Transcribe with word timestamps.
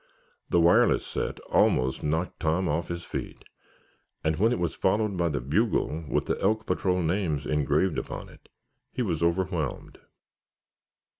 The 0.49 0.59
wireless 0.59 1.05
set 1.05 1.39
almost 1.41 2.01
knocked 2.01 2.39
Tom 2.39 2.67
off 2.67 2.87
his 2.87 3.03
feet, 3.05 3.45
and 4.23 4.35
when 4.37 4.51
it 4.51 4.57
was 4.57 4.73
followed 4.73 5.15
by 5.15 5.29
the 5.29 5.39
bugle 5.39 6.05
with 6.09 6.25
the 6.25 6.41
Elk 6.41 6.65
patrol 6.65 7.03
names 7.03 7.45
engraved 7.45 7.99
upon 7.99 8.27
it, 8.27 8.49
he 8.91 9.03
was 9.03 9.21
overwhelmed. 9.21 9.99